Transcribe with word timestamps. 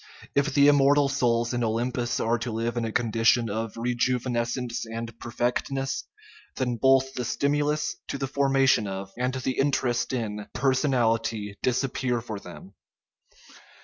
If 0.33 0.51
the 0.55 0.67
immortal 0.67 1.09
souls 1.09 1.53
in 1.53 1.63
Olympus 1.63 2.19
are 2.19 2.39
to 2.39 2.49
live 2.51 2.75
in 2.75 2.85
a 2.85 2.91
condition 2.91 3.51
of 3.51 3.73
rejuvenescence 3.75 4.81
and 4.91 5.19
perfectness, 5.19 6.05
then 6.55 6.77
both 6.77 7.13
the 7.13 7.23
stimulus 7.23 7.97
to 8.07 8.17
the 8.17 8.25
formation 8.25 8.87
of, 8.87 9.11
and 9.15 9.35
the 9.35 9.59
interest 9.59 10.11
in, 10.11 10.47
personality 10.53 11.53
disappear 11.61 12.19
for 12.19 12.39
them. 12.39 12.73